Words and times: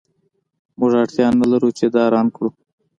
موږ 0.77 0.91
اړتیا 1.01 1.27
نلرو 1.39 1.69
چې 1.77 1.85
دا 1.95 2.03
رنګ 2.13 2.29
کړو 2.35 2.49